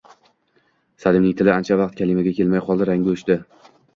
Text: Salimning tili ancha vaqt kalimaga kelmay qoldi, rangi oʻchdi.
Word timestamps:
Salimning 1.03 1.35
tili 1.41 1.51
ancha 1.57 1.77
vaqt 1.83 2.01
kalimaga 2.01 2.35
kelmay 2.39 2.65
qoldi, 2.69 2.91
rangi 2.91 3.15
oʻchdi. 3.17 3.39